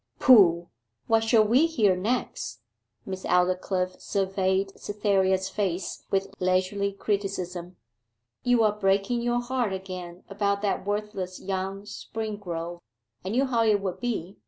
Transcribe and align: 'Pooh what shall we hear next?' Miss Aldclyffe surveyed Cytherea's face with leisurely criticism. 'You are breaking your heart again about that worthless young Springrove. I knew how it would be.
'Pooh 0.17 0.67
what 1.05 1.23
shall 1.23 1.43
we 1.45 1.67
hear 1.67 1.95
next?' 1.95 2.61
Miss 3.05 3.23
Aldclyffe 3.23 4.01
surveyed 4.01 4.71
Cytherea's 4.75 5.47
face 5.47 6.07
with 6.09 6.33
leisurely 6.39 6.91
criticism. 6.91 7.75
'You 8.43 8.63
are 8.63 8.71
breaking 8.73 9.21
your 9.21 9.41
heart 9.41 9.73
again 9.73 10.23
about 10.27 10.63
that 10.63 10.87
worthless 10.87 11.39
young 11.39 11.83
Springrove. 11.83 12.79
I 13.23 13.29
knew 13.29 13.45
how 13.45 13.63
it 13.63 13.79
would 13.79 13.99
be. 13.99 14.37